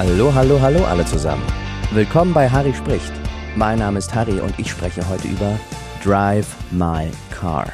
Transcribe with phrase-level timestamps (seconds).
[0.00, 1.42] Hallo, hallo, hallo alle zusammen.
[1.90, 3.10] Willkommen bei Harry spricht.
[3.56, 5.58] Mein Name ist Harry und ich spreche heute über
[6.04, 7.72] Drive My Car.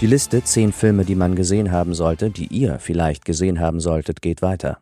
[0.00, 4.22] Die Liste 10 Filme, die man gesehen haben sollte, die ihr vielleicht gesehen haben solltet,
[4.22, 4.78] geht weiter.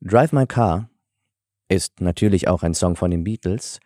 [0.00, 0.88] Drive My Car
[1.68, 3.80] ist natürlich auch ein Song von den Beatles,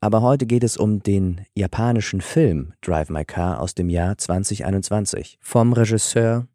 [0.00, 5.40] aber heute geht es um den japanischen Film Drive My Car aus dem Jahr 2021
[5.40, 6.46] vom Regisseur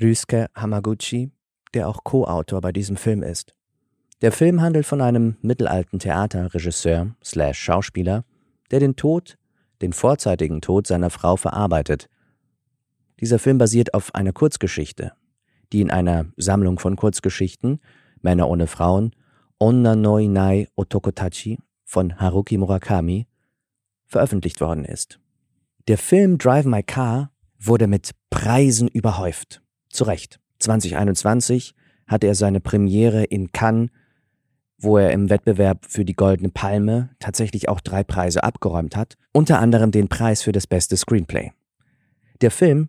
[0.00, 1.32] Ryusuke Hamaguchi,
[1.74, 3.54] der auch Co-Autor bei diesem Film ist.
[4.20, 8.24] Der Film handelt von einem mittelalten Theaterregisseur slash Schauspieler,
[8.70, 9.36] der den Tod,
[9.80, 12.08] den vorzeitigen Tod seiner Frau verarbeitet.
[13.20, 15.12] Dieser Film basiert auf einer Kurzgeschichte,
[15.72, 17.80] die in einer Sammlung von Kurzgeschichten
[18.20, 19.12] Männer ohne Frauen
[19.58, 23.26] Onna noi nai Otokotachi von Haruki Murakami
[24.06, 25.20] veröffentlicht worden ist.
[25.88, 29.62] Der Film Drive My Car wurde mit Preisen überhäuft.
[29.88, 30.41] Zu Recht.
[30.62, 31.74] 2021
[32.06, 33.90] hatte er seine Premiere in Cannes
[34.82, 39.60] wo er im Wettbewerb für die Goldene Palme tatsächlich auch drei Preise abgeräumt hat, unter
[39.60, 41.52] anderem den Preis für das beste Screenplay.
[42.40, 42.88] Der Film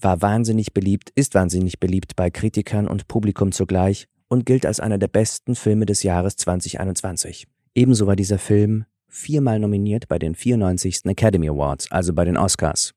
[0.00, 4.98] war wahnsinnig beliebt, ist wahnsinnig beliebt bei Kritikern und Publikum zugleich und gilt als einer
[4.98, 7.46] der besten Filme des Jahres 2021.
[7.74, 11.02] Ebenso war dieser Film viermal nominiert bei den 94.
[11.04, 12.94] Academy Awards, also bei den Oscars.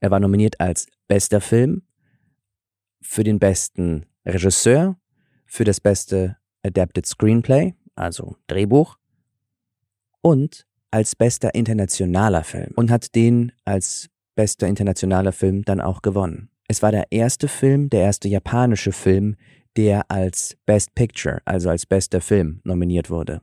[0.00, 1.82] Er war nominiert als bester Film,
[3.00, 4.96] für den besten Regisseur,
[5.46, 8.96] für das beste Adapted Screenplay, also Drehbuch,
[10.20, 16.50] und als bester internationaler Film und hat den als bester internationaler Film dann auch gewonnen.
[16.68, 19.36] Es war der erste Film, der erste japanische Film,
[19.76, 23.40] der als Best Picture, also als bester Film, nominiert wurde.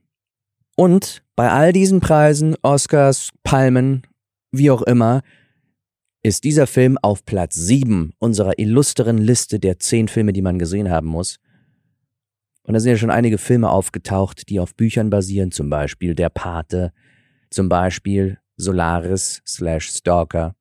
[0.76, 4.04] Und bei all diesen Preisen, Oscars, Palmen,
[4.52, 5.22] wie auch immer,
[6.26, 10.90] ist dieser Film auf Platz 7 unserer illustren Liste der 10 Filme, die man gesehen
[10.90, 11.38] haben muss.
[12.64, 16.30] Und da sind ja schon einige Filme aufgetaucht, die auf Büchern basieren, zum Beispiel Der
[16.30, 16.94] Pate,
[17.52, 20.56] zum Beispiel Solaris slash Stalker.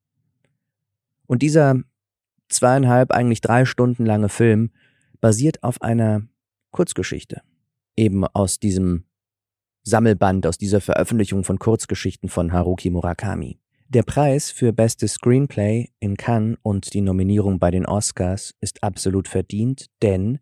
[1.26, 1.80] Und dieser
[2.50, 4.70] zweieinhalb, eigentlich drei Stunden lange Film
[5.22, 6.28] basiert auf einer
[6.72, 7.40] Kurzgeschichte.
[7.96, 9.04] Eben aus diesem
[9.82, 13.58] Sammelband, aus dieser Veröffentlichung von Kurzgeschichten von Haruki Murakami.
[13.88, 19.28] Der Preis für bestes Screenplay in Cannes und die Nominierung bei den Oscars ist absolut
[19.28, 20.40] verdient, denn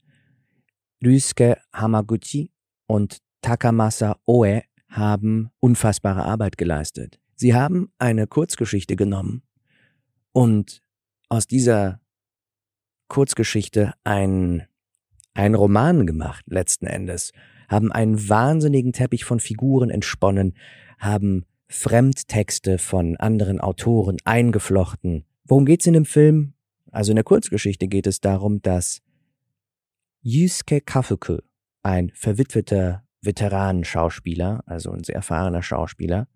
[1.04, 2.50] Ryusuke Hamaguchi
[2.86, 7.18] und Takamasa Oe haben unfassbare Arbeit geleistet.
[7.34, 9.42] Sie haben eine Kurzgeschichte genommen
[10.32, 10.80] und
[11.28, 12.00] aus dieser
[13.08, 14.68] Kurzgeschichte ein,
[15.34, 17.32] ein Roman gemacht, letzten Endes,
[17.68, 20.54] haben einen wahnsinnigen Teppich von Figuren entsponnen,
[20.98, 25.24] haben Fremdtexte von anderen Autoren eingeflochten.
[25.44, 26.52] Worum geht's in dem Film?
[26.90, 29.00] Also in der Kurzgeschichte geht es darum, dass
[30.20, 31.38] Yusuke Kafuku,
[31.82, 36.28] ein verwitweter Veteranenschauspieler, also ein sehr erfahrener Schauspieler,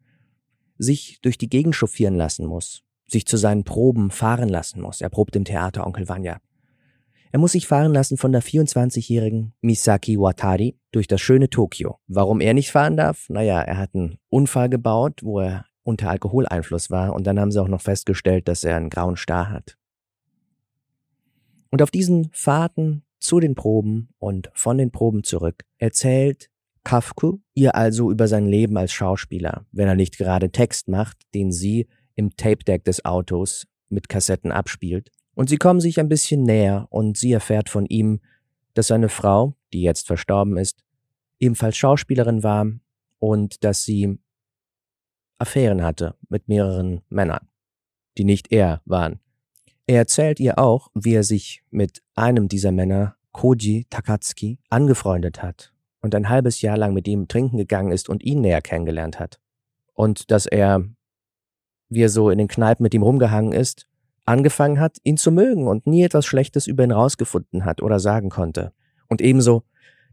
[0.79, 5.03] sich durch die Gegend chauffieren lassen muss, sich zu seinen Proben fahren lassen muss.
[5.03, 6.41] Er probt im Theater Onkel Vanya.
[7.33, 11.99] Er muss sich fahren lassen von der 24-jährigen Misaki Watari durch das schöne Tokio.
[12.07, 13.29] Warum er nicht fahren darf?
[13.29, 17.61] Naja, er hat einen Unfall gebaut, wo er unter Alkoholeinfluss war und dann haben sie
[17.61, 19.77] auch noch festgestellt, dass er einen grauen Star hat.
[21.71, 26.51] Und auf diesen Fahrten zu den Proben und von den Proben zurück erzählt
[26.85, 31.51] Kafku ihr also über sein Leben als Schauspieler, wenn er nicht gerade Text macht, den
[31.51, 35.11] sie im Tape-Deck des Autos mit Kassetten abspielt.
[35.37, 38.21] Und sie kommen sich ein bisschen näher und sie erfährt von ihm,
[38.73, 40.83] dass seine Frau, die jetzt verstorben ist,
[41.39, 42.67] ebenfalls Schauspielerin war
[43.19, 44.19] und dass sie
[45.39, 47.49] Affären hatte mit mehreren Männern,
[48.17, 49.21] die nicht er waren.
[49.87, 55.75] Er erzählt ihr auch, wie er sich mit einem dieser Männer, Koji Takatsuki, angefreundet hat
[56.01, 59.39] und ein halbes Jahr lang mit ihm trinken gegangen ist und ihn näher kennengelernt hat.
[59.93, 60.83] Und dass er,
[61.91, 63.87] wie er so in den Kneipen mit ihm rumgehangen ist,
[64.27, 68.29] angefangen hat, ihn zu mögen und nie etwas Schlechtes über ihn rausgefunden hat oder sagen
[68.29, 68.73] konnte.
[69.09, 69.63] Und ebenso,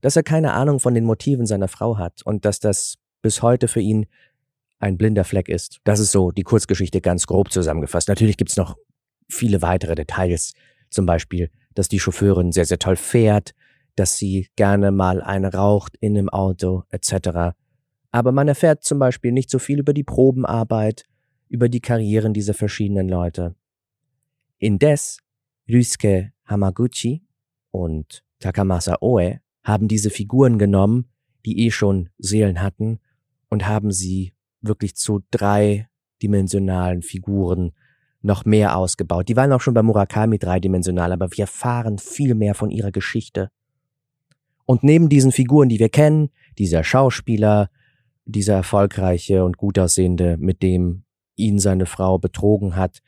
[0.01, 3.67] dass er keine Ahnung von den Motiven seiner Frau hat und dass das bis heute
[3.67, 4.05] für ihn
[4.79, 5.79] ein blinder Fleck ist.
[5.83, 8.09] Das ist so die Kurzgeschichte ganz grob zusammengefasst.
[8.09, 8.77] Natürlich gibt's noch
[9.29, 10.53] viele weitere Details.
[10.89, 13.53] Zum Beispiel, dass die Chauffeurin sehr, sehr toll fährt,
[13.95, 17.55] dass sie gerne mal eine raucht in dem Auto, etc.
[18.11, 21.05] Aber man erfährt zum Beispiel nicht so viel über die Probenarbeit,
[21.47, 23.55] über die Karrieren dieser verschiedenen Leute.
[24.63, 25.18] Indes,
[25.68, 27.21] Ryusuke Hamaguchi
[27.71, 31.10] und Takamasa Oe haben diese Figuren genommen,
[31.45, 33.01] die eh schon Seelen hatten,
[33.50, 34.31] und haben sie
[34.62, 37.74] wirklich zu dreidimensionalen Figuren
[38.21, 39.27] noch mehr ausgebaut.
[39.27, 43.50] Die waren auch schon bei Murakami dreidimensional, aber wir erfahren viel mehr von ihrer Geschichte.
[44.63, 47.69] Und neben diesen Figuren, die wir kennen, dieser Schauspieler,
[48.24, 51.04] dieser erfolgreiche und gut aussehende, mit dem
[51.36, 53.01] ihn seine Frau betrogen hat,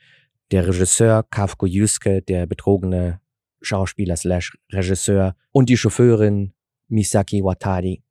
[0.50, 3.20] der Regisseur Kafko Yusuke, der betrogene
[3.60, 6.52] Schauspieler slash Regisseur und die Chauffeurin
[6.88, 8.02] Misaki Watari.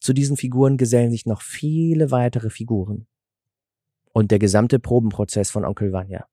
[0.00, 3.06] Zu diesen Figuren gesellen sich noch viele weitere Figuren.
[4.12, 6.26] Und der gesamte Probenprozess von Onkel Vanya.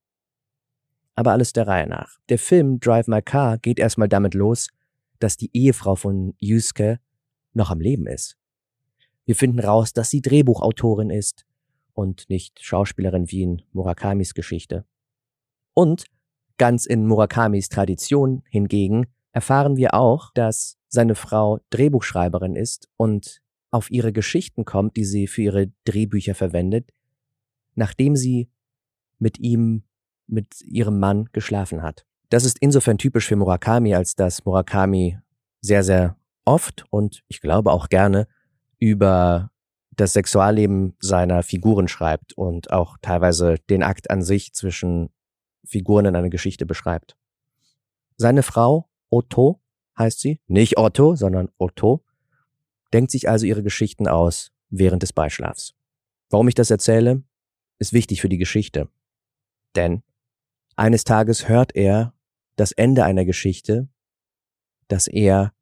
[1.16, 2.20] Aber alles der Reihe nach.
[2.30, 4.70] Der Film Drive My Car geht erstmal damit los,
[5.20, 7.00] dass die Ehefrau von Yusuke
[7.54, 8.38] noch am Leben ist.
[9.26, 11.46] Wir finden raus, dass sie Drehbuchautorin ist
[11.94, 14.86] und nicht Schauspielerin wie in Murakamis Geschichte.
[15.74, 16.06] Und
[16.58, 23.42] ganz in Murakamis Tradition hingegen erfahren wir auch, dass seine Frau Drehbuchschreiberin ist und
[23.72, 26.92] auf ihre Geschichten kommt, die sie für ihre Drehbücher verwendet,
[27.76, 28.50] nachdem sie
[29.18, 29.84] mit ihm,
[30.28, 32.06] mit ihrem Mann geschlafen hat.
[32.30, 35.18] Das ist insofern typisch für Murakami, als dass Murakami
[35.62, 38.28] sehr, sehr oft und ich glaube auch gerne
[38.78, 39.52] über
[39.92, 45.10] das Sexualleben seiner Figuren schreibt und auch teilweise den Akt an sich zwischen
[45.66, 47.18] Figuren in einer Geschichte beschreibt.
[48.18, 49.62] Seine Frau, Otto,
[49.98, 52.04] heißt sie, nicht Otto, sondern Otto,
[52.94, 55.74] denkt sich also ihre Geschichten aus während des Beischlafs.
[56.30, 57.24] Warum ich das erzähle,
[57.78, 58.90] ist wichtig für die Geschichte.
[59.76, 60.04] Denn
[60.76, 62.14] eines Tages hört er
[62.56, 63.90] das Ende einer Geschichte,
[64.88, 65.54] das er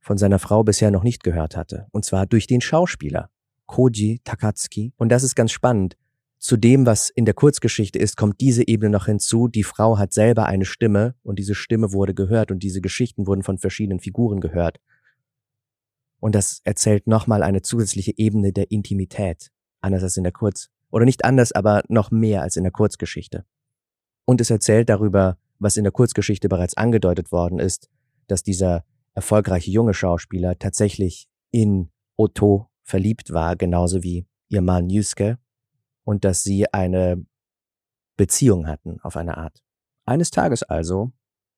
[0.00, 1.86] von seiner Frau bisher noch nicht gehört hatte.
[1.92, 3.30] Und zwar durch den Schauspieler
[3.66, 4.92] Koji Takatsuki.
[4.96, 5.96] Und das ist ganz spannend.
[6.44, 9.48] Zu dem, was in der Kurzgeschichte ist, kommt diese Ebene noch hinzu.
[9.48, 13.42] Die Frau hat selber eine Stimme und diese Stimme wurde gehört und diese Geschichten wurden
[13.42, 14.78] von verschiedenen Figuren gehört.
[16.20, 19.52] Und das erzählt nochmal eine zusätzliche Ebene der Intimität.
[19.80, 23.46] Anders als in der Kurz, oder nicht anders, aber noch mehr als in der Kurzgeschichte.
[24.26, 27.88] Und es erzählt darüber, was in der Kurzgeschichte bereits angedeutet worden ist,
[28.26, 31.88] dass dieser erfolgreiche junge Schauspieler tatsächlich in
[32.18, 35.38] Otto verliebt war, genauso wie ihr Mann Yusuke,
[36.04, 37.24] und dass sie eine
[38.16, 39.62] Beziehung hatten auf eine Art.
[40.04, 41.12] Eines Tages also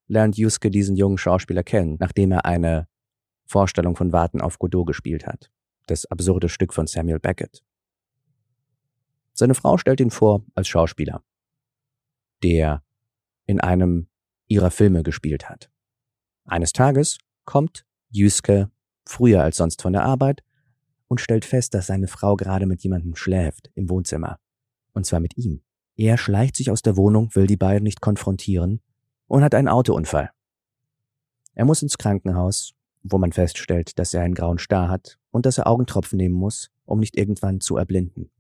[0.09, 2.89] lernt Yusuke diesen jungen Schauspieler kennen, nachdem er eine
[3.45, 5.51] Vorstellung von Warten auf Godot gespielt hat.
[5.87, 7.63] Das absurde Stück von Samuel Beckett.
[9.33, 11.23] Seine Frau stellt ihn vor als Schauspieler,
[12.43, 12.83] der
[13.45, 14.09] in einem
[14.49, 15.71] ihrer Filme gespielt hat.
[16.45, 18.71] Eines Tages kommt Yusuke
[19.05, 20.43] früher als sonst von der Arbeit
[21.09, 24.39] und stellt fest, dass seine Frau gerade mit jemandem schläft im Wohnzimmer.
[24.93, 25.63] Und zwar mit ihm.
[25.97, 28.81] Er schleicht sich aus der Wohnung, will die beiden nicht konfrontieren
[29.27, 30.31] und hat einen Autounfall.
[31.55, 35.59] Er muss ins Krankenhaus, wo man feststellt, dass er einen grauen Star hat und dass
[35.59, 38.31] er Augentropfen nehmen muss, um nicht irgendwann zu erblinden.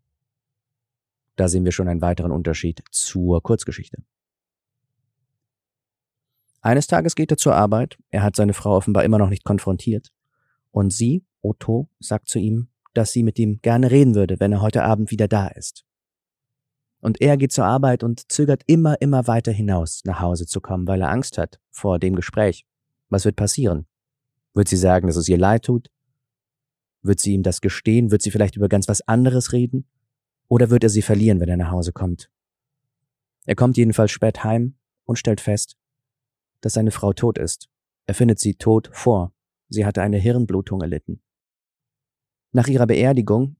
[1.36, 4.02] Da sehen wir schon einen weiteren Unterschied zur Kurzgeschichte.
[6.60, 10.12] Eines Tages geht er zur Arbeit, er hat seine Frau offenbar immer noch nicht konfrontiert,
[10.72, 14.62] und sie Otto sagt zu ihm, dass sie mit ihm gerne reden würde, wenn er
[14.62, 15.84] heute Abend wieder da ist.
[17.00, 20.88] Und er geht zur Arbeit und zögert immer, immer weiter hinaus, nach Hause zu kommen,
[20.88, 22.66] weil er Angst hat vor dem Gespräch.
[23.08, 23.86] Was wird passieren?
[24.54, 25.90] Wird sie sagen, dass es ihr leid tut?
[27.02, 28.10] Wird sie ihm das gestehen?
[28.10, 29.86] Wird sie vielleicht über ganz was anderes reden?
[30.48, 32.30] Oder wird er sie verlieren, wenn er nach Hause kommt?
[33.44, 35.76] Er kommt jedenfalls spät heim und stellt fest,
[36.60, 37.68] dass seine Frau tot ist.
[38.06, 39.32] Er findet sie tot vor.
[39.68, 41.20] Sie hatte eine Hirnblutung erlitten.
[42.56, 43.56] Nach ihrer Beerdigung,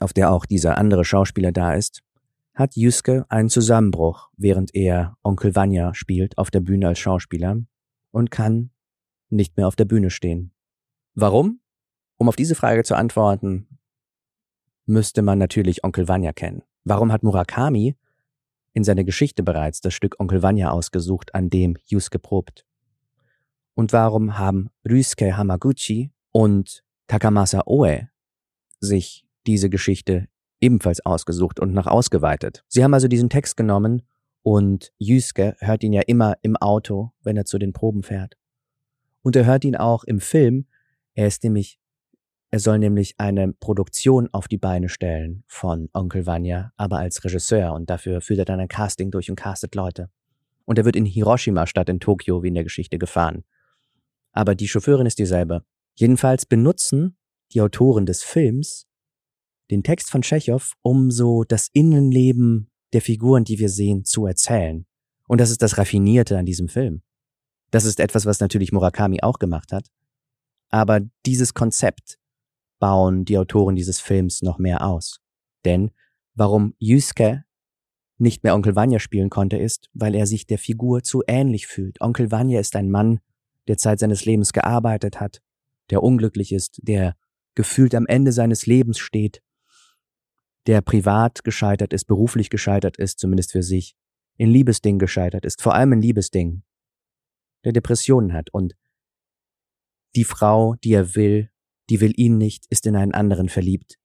[0.00, 2.02] auf der auch dieser andere Schauspieler da ist,
[2.52, 7.62] hat Yusuke einen Zusammenbruch, während er Onkel Vanya spielt auf der Bühne als Schauspieler
[8.10, 8.70] und kann
[9.28, 10.50] nicht mehr auf der Bühne stehen.
[11.14, 11.60] Warum?
[12.16, 13.68] Um auf diese Frage zu antworten,
[14.84, 16.64] müsste man natürlich Onkel Vanya kennen.
[16.82, 17.94] Warum hat Murakami
[18.72, 22.66] in seiner Geschichte bereits das Stück Onkel Vanya ausgesucht, an dem Yusuke probt?
[23.74, 26.82] Und warum haben Ryusuke Hamaguchi und
[27.12, 28.08] Takamasa Oe
[28.80, 30.28] sich diese Geschichte
[30.62, 32.64] ebenfalls ausgesucht und noch ausgeweitet.
[32.68, 34.00] Sie haben also diesen Text genommen
[34.40, 38.38] und Yusuke hört ihn ja immer im Auto, wenn er zu den Proben fährt.
[39.20, 40.64] Und er hört ihn auch im Film.
[41.12, 41.78] Er ist nämlich,
[42.50, 47.74] er soll nämlich eine Produktion auf die Beine stellen von Onkel Vanya, aber als Regisseur
[47.74, 50.08] und dafür führt er dann ein Casting durch und castet Leute.
[50.64, 53.44] Und er wird in Hiroshima statt in Tokio wie in der Geschichte gefahren.
[54.32, 55.62] Aber die Chauffeurin ist dieselbe.
[55.94, 57.16] Jedenfalls benutzen
[57.52, 58.86] die Autoren des Films
[59.70, 64.86] den Text von Tschechow, um so das Innenleben der Figuren, die wir sehen, zu erzählen.
[65.28, 67.02] Und das ist das Raffinierte an diesem Film.
[67.70, 69.86] Das ist etwas, was natürlich Murakami auch gemacht hat.
[70.68, 72.18] Aber dieses Konzept
[72.78, 75.20] bauen die Autoren dieses Films noch mehr aus.
[75.64, 75.90] Denn
[76.34, 77.44] warum Yusuke
[78.18, 82.00] nicht mehr Onkel Vanya spielen konnte, ist, weil er sich der Figur zu ähnlich fühlt.
[82.00, 83.20] Onkel Vanya ist ein Mann,
[83.68, 85.40] der Zeit seines Lebens gearbeitet hat,
[85.92, 87.14] der unglücklich ist, der
[87.54, 89.42] gefühlt am Ende seines Lebens steht,
[90.66, 93.94] der privat gescheitert ist, beruflich gescheitert ist, zumindest für sich,
[94.38, 96.64] in Liebesdingen gescheitert ist, vor allem in Liebesdingen,
[97.64, 98.74] der Depressionen hat und
[100.16, 101.50] die Frau, die er will,
[101.90, 103.98] die will ihn nicht, ist in einen anderen verliebt.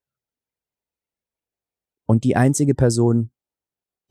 [2.06, 3.32] Und die einzige Person,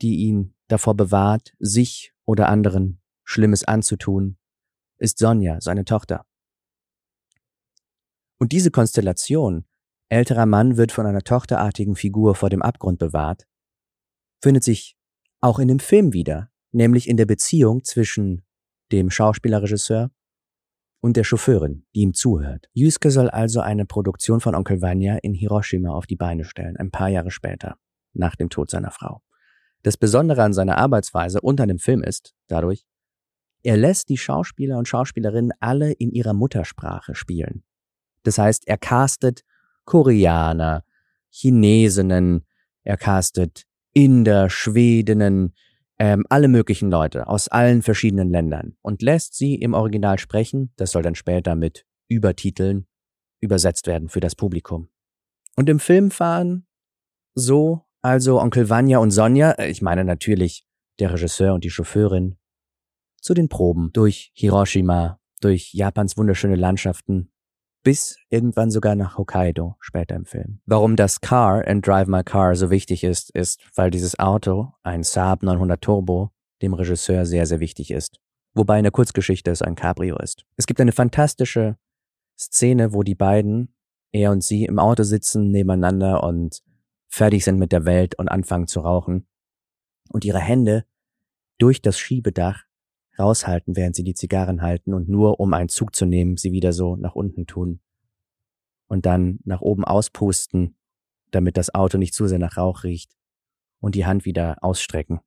[0.01, 4.37] die ihn davor bewahrt, sich oder anderen Schlimmes anzutun,
[4.97, 6.26] ist Sonja, seine Tochter.
[8.39, 9.65] Und diese Konstellation,
[10.09, 13.47] älterer Mann wird von einer tochterartigen Figur vor dem Abgrund bewahrt,
[14.41, 14.95] findet sich
[15.41, 18.43] auch in dem Film wieder, nämlich in der Beziehung zwischen
[18.91, 20.11] dem Schauspielerregisseur
[21.01, 22.69] und der Chauffeurin, die ihm zuhört.
[22.73, 26.91] Yusuke soll also eine Produktion von Onkel Vanya in Hiroshima auf die Beine stellen, ein
[26.91, 27.77] paar Jahre später,
[28.13, 29.21] nach dem Tod seiner Frau.
[29.83, 32.85] Das Besondere an seiner Arbeitsweise und an dem Film ist, dadurch,
[33.63, 37.63] er lässt die Schauspieler und Schauspielerinnen alle in ihrer Muttersprache spielen.
[38.23, 39.43] Das heißt, er castet
[39.85, 40.83] Koreaner,
[41.29, 42.45] Chinesinnen,
[42.83, 45.53] er castet Inder, Schwedinnen,
[45.99, 50.71] ähm, alle möglichen Leute aus allen verschiedenen Ländern und lässt sie im Original sprechen.
[50.75, 52.87] Das soll dann später mit Übertiteln
[53.39, 54.89] übersetzt werden für das Publikum.
[55.55, 56.67] Und im Film fahren
[57.33, 60.65] so also Onkel Vanya und Sonja, äh, ich meine natürlich
[60.99, 62.37] der Regisseur und die Chauffeurin,
[63.21, 67.31] zu den Proben durch Hiroshima, durch Japans wunderschöne Landschaften,
[67.83, 70.59] bis irgendwann sogar nach Hokkaido später im Film.
[70.65, 75.03] Warum das Car and Drive My Car so wichtig ist, ist, weil dieses Auto, ein
[75.03, 76.31] Saab 900 Turbo,
[76.61, 78.19] dem Regisseur sehr, sehr wichtig ist.
[78.53, 80.45] Wobei in der Kurzgeschichte es ein Cabrio ist.
[80.55, 81.77] Es gibt eine fantastische
[82.37, 83.73] Szene, wo die beiden,
[84.11, 86.63] er und sie, im Auto sitzen nebeneinander und
[87.07, 89.27] fertig sind mit der Welt und anfangen zu rauchen
[90.09, 90.85] und ihre Hände
[91.57, 92.66] durch das Schiebedach
[93.19, 96.73] raushalten, während sie die Zigarren halten und nur um einen Zug zu nehmen, sie wieder
[96.73, 97.79] so nach unten tun
[98.87, 100.77] und dann nach oben auspusten,
[101.31, 103.15] damit das Auto nicht zu sehr nach Rauch riecht
[103.79, 105.19] und die Hand wieder ausstrecken,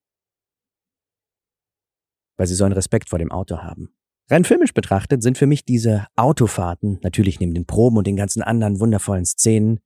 [2.37, 3.94] weil sie so einen Respekt vor dem Auto haben.
[4.28, 8.42] Rein filmisch betrachtet sind für mich diese Autofahrten, natürlich neben den Proben und den ganzen
[8.42, 9.80] anderen wundervollen Szenen,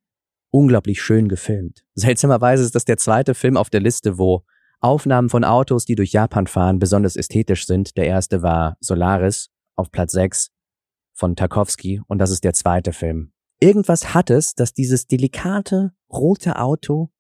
[0.51, 1.85] unglaublich schön gefilmt.
[1.95, 4.45] Seltsamerweise ist das der zweite Film auf der Liste, wo
[4.85, 7.97] Aufnahmen von Autos, die durch Japan fahren, besonders ästhetisch sind.
[7.97, 10.51] Der erste war Solaris auf Platz 6
[11.15, 13.33] von Tarkovsky und das ist der zweite Film.
[13.61, 17.11] Irgendwas hat es, dass dieses delikate, rote Auto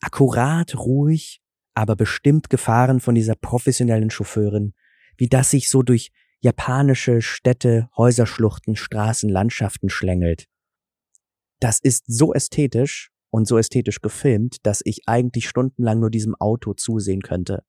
[0.00, 1.40] akkurat, ruhig,
[1.74, 4.74] aber bestimmt gefahren von dieser professionellen Chauffeurin,
[5.16, 10.46] wie das sich so durch japanische Städte, Häuserschluchten, Straßen, Landschaften schlängelt.
[11.58, 16.74] Das ist so ästhetisch und so ästhetisch gefilmt, dass ich eigentlich stundenlang nur diesem Auto
[16.74, 17.62] zusehen könnte,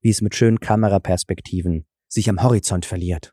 [0.00, 3.32] wie es mit schönen Kameraperspektiven sich am Horizont verliert.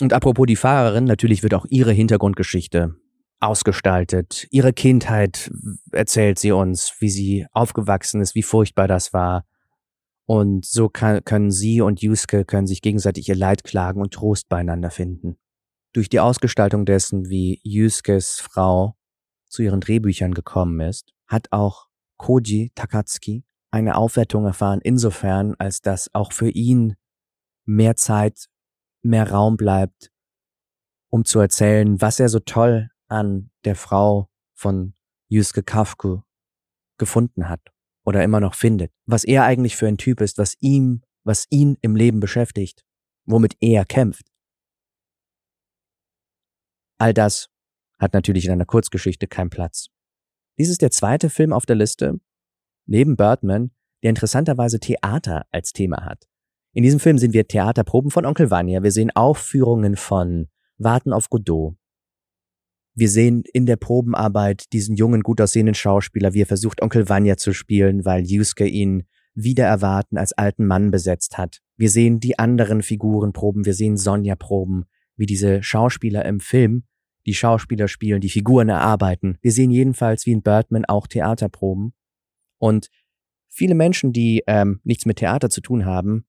[0.00, 2.96] Und apropos die Fahrerin, natürlich wird auch ihre Hintergrundgeschichte
[3.40, 4.46] ausgestaltet.
[4.50, 5.50] Ihre Kindheit
[5.92, 9.44] erzählt sie uns, wie sie aufgewachsen ist, wie furchtbar das war.
[10.26, 14.48] Und so kann, können sie und Yusuke können sich gegenseitig ihr Leid klagen und Trost
[14.48, 15.38] beieinander finden.
[15.94, 18.97] Durch die Ausgestaltung dessen, wie Yuskes Frau
[19.48, 21.88] zu ihren Drehbüchern gekommen ist, hat auch
[22.18, 26.96] Koji Takatsuki eine Aufwertung erfahren, insofern, als dass auch für ihn
[27.64, 28.48] mehr Zeit,
[29.02, 30.10] mehr Raum bleibt,
[31.10, 34.94] um zu erzählen, was er so toll an der Frau von
[35.28, 36.22] Yusuke Kafku
[36.98, 37.60] gefunden hat
[38.04, 41.76] oder immer noch findet, was er eigentlich für ein Typ ist, was ihm, was ihn
[41.82, 42.84] im Leben beschäftigt,
[43.26, 44.30] womit er kämpft.
[46.98, 47.48] All das
[47.98, 49.88] hat natürlich in einer Kurzgeschichte keinen Platz.
[50.58, 52.20] Dies ist der zweite Film auf der Liste,
[52.86, 53.70] neben Birdman,
[54.02, 56.28] der interessanterweise Theater als Thema hat.
[56.72, 61.30] In diesem Film sehen wir Theaterproben von Onkel Vanya, wir sehen Aufführungen von Warten auf
[61.30, 61.76] Godot.
[62.94, 67.36] Wir sehen in der Probenarbeit diesen jungen, gut aussehenden Schauspieler, wie er versucht, Onkel Vanya
[67.36, 71.60] zu spielen, weil Yusuke ihn wieder erwarten als alten Mann besetzt hat.
[71.76, 74.84] Wir sehen die anderen Figuren proben, wir sehen Sonja proben,
[75.16, 76.87] wie diese Schauspieler im Film
[77.28, 79.36] die Schauspieler spielen, die Figuren erarbeiten.
[79.42, 81.92] Wir sehen jedenfalls wie in Birdman auch Theaterproben.
[82.56, 82.88] Und
[83.50, 86.24] viele Menschen, die ähm, nichts mit Theater zu tun haben,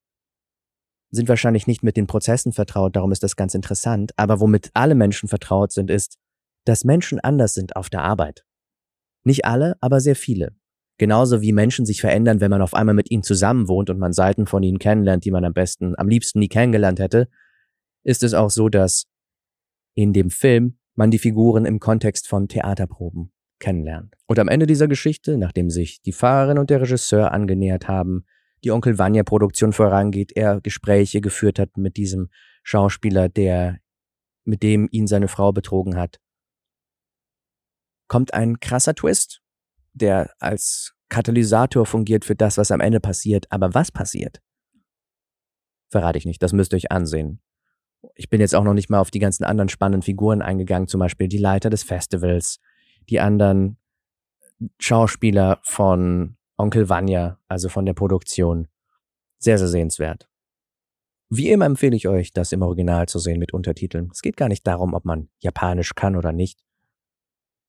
[1.10, 4.12] sind wahrscheinlich nicht mit den Prozessen vertraut, darum ist das ganz interessant.
[4.18, 6.18] Aber womit alle Menschen vertraut sind, ist,
[6.66, 8.46] dass Menschen anders sind auf der Arbeit.
[9.24, 10.54] Nicht alle, aber sehr viele.
[10.98, 14.48] Genauso wie Menschen sich verändern, wenn man auf einmal mit ihnen zusammenwohnt und man Seiten
[14.48, 17.30] von ihnen kennenlernt, die man am besten, am liebsten nie kennengelernt hätte,
[18.04, 19.06] ist es auch so, dass
[19.96, 24.16] in dem Film man die Figuren im Kontext von Theaterproben kennenlernt.
[24.28, 28.26] Und am Ende dieser Geschichte, nachdem sich die Fahrerin und der Regisseur angenähert haben,
[28.66, 32.30] die Onkel Vanya Produktion vorangeht, er Gespräche geführt hat mit diesem
[32.64, 33.80] Schauspieler, der
[34.44, 36.20] mit dem ihn seine Frau betrogen hat,
[38.10, 39.42] kommt ein krasser Twist,
[39.94, 43.46] der als Katalysator fungiert für das, was am Ende passiert.
[43.52, 44.42] Aber was passiert?
[45.90, 47.42] Verrate ich nicht, das müsst ihr euch ansehen.
[48.16, 51.00] Ich bin jetzt auch noch nicht mal auf die ganzen anderen spannenden Figuren eingegangen, zum
[51.00, 52.60] Beispiel die Leiter des Festivals,
[53.10, 53.78] die anderen
[54.80, 58.68] Schauspieler von Onkel Vanya, also von der Produktion.
[59.38, 60.28] Sehr, sehr sehenswert.
[61.30, 64.10] Wie immer empfehle ich euch, das im Original zu sehen mit Untertiteln.
[64.12, 66.60] Es geht gar nicht darum, ob man Japanisch kann oder nicht,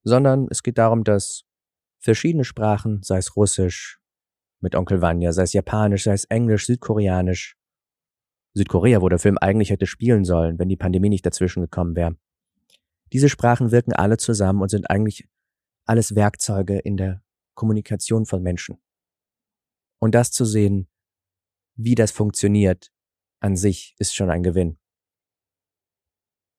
[0.02, 1.44] sondern es geht darum, dass
[1.99, 4.00] verschiedene Sprachen, sei es Russisch
[4.60, 7.60] mit Onkel Vanya, sei es Japanisch, sei es Englisch, Südkoreanisch,
[8.54, 12.16] Südkorea, wo der Film eigentlich hätte spielen sollen, wenn die Pandemie nicht dazwischen gekommen wäre.
[13.12, 15.28] Diese Sprachen wirken alle zusammen und sind eigentlich
[15.85, 17.23] alles Werkzeuge in der
[17.54, 18.80] Kommunikation von Menschen.
[19.99, 20.88] Und das zu sehen,
[21.75, 22.90] wie das funktioniert,
[23.40, 24.78] an sich ist schon ein Gewinn.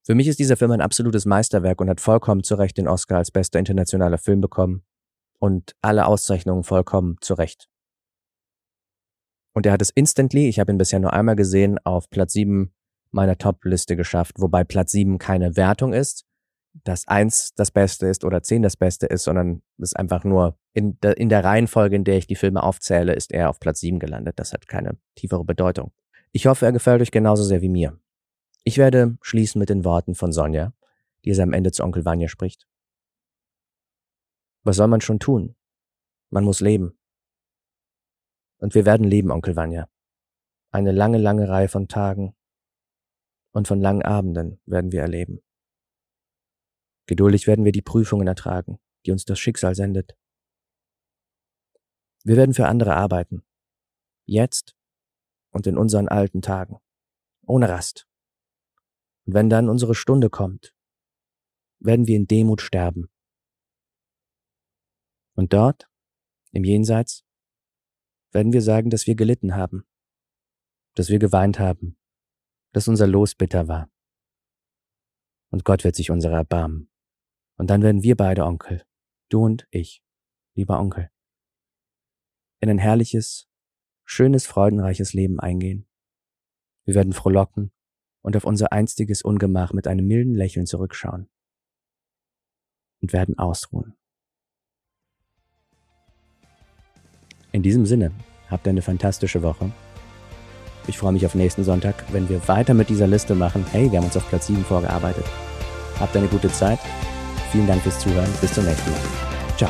[0.03, 3.17] Für mich ist dieser Film ein absolutes Meisterwerk und hat vollkommen zu Recht den Oscar
[3.17, 4.83] als bester internationaler Film bekommen
[5.39, 7.70] und alle Auszeichnungen vollkommen zu Recht.
[9.53, 12.74] Und er hat es instantly, ich habe ihn bisher nur einmal gesehen, auf Platz 7
[13.12, 16.25] meiner Top-Liste geschafft, wobei Platz 7 keine Wertung ist,
[16.86, 20.58] dass 1 das Beste ist oder 10 das Beste ist, sondern es ist einfach nur
[20.74, 23.81] in der, in der Reihenfolge, in der ich die Filme aufzähle, ist er auf Platz
[23.81, 24.39] 7 gelandet.
[24.39, 25.91] Das hat keine tiefere Bedeutung.
[26.31, 28.00] Ich hoffe, er gefällt euch genauso sehr wie mir.
[28.63, 30.74] Ich werde schließen mit den Worten von Sonja,
[31.25, 32.67] die es am Ende zu Onkel Vanya spricht.
[34.63, 35.55] Was soll man schon tun?
[36.29, 36.98] Man muss leben.
[38.62, 39.89] Und wir werden leben, Onkel Vanya.
[40.70, 42.36] Eine lange, lange Reihe von Tagen
[43.53, 45.41] und von langen Abenden werden wir erleben.
[47.08, 50.15] Geduldig werden wir die Prüfungen ertragen, die uns das Schicksal sendet.
[52.24, 53.44] Wir werden für andere arbeiten.
[54.25, 54.75] Jetzt
[55.50, 56.80] und in unseren alten Tagen.
[57.46, 58.08] Ohne Rast.
[59.25, 60.76] Und wenn dann unsere Stunde kommt,
[61.80, 63.10] werden wir in Demut sterben.
[65.34, 65.89] Und dort,
[66.52, 67.26] im Jenseits,
[68.32, 69.86] werden wir sagen, dass wir gelitten haben,
[70.96, 71.98] dass wir geweint haben,
[72.74, 73.91] dass unser Los bitter war.
[75.50, 76.89] Und Gott wird sich unserer erbarmen.
[77.58, 78.86] Und dann werden wir beide Onkel,
[79.30, 80.04] du und ich,
[80.56, 81.12] lieber Onkel,
[82.60, 83.50] in ein herrliches,
[84.06, 85.88] schönes, freudenreiches Leben eingehen.
[86.86, 87.72] Wir werden frohlocken
[88.22, 91.30] und auf unser einstiges Ungemach mit einem milden Lächeln zurückschauen
[93.02, 93.96] und werden ausruhen.
[97.51, 98.11] In diesem Sinne,
[98.49, 99.71] habt eine fantastische Woche.
[100.87, 103.65] Ich freue mich auf nächsten Sonntag, wenn wir weiter mit dieser Liste machen.
[103.71, 105.25] Hey, wir haben uns auf Platz 7 vorgearbeitet.
[105.99, 106.79] Habt eine gute Zeit.
[107.51, 108.29] Vielen Dank fürs Zuhören.
[108.39, 108.99] Bis zum nächsten Mal.
[109.57, 109.69] Ciao.